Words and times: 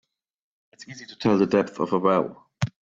It's 0.73 0.87
easy 0.87 1.05
to 1.05 1.15
tell 1.15 1.37
the 1.37 1.45
depth 1.45 1.79
of 1.79 1.93
a 1.93 1.99
well. 1.99 2.47